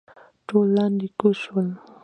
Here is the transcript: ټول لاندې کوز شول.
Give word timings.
ټول 0.47 0.65
لاندې 0.75 1.07
کوز 1.19 1.35
شول. 1.43 1.67